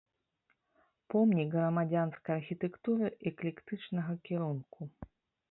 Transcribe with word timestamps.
Помнік 1.13 1.49
грамадзянскай 1.57 2.33
архітэктуры 2.41 3.13
эклектычнага 3.33 4.19
кірунку. 4.27 4.81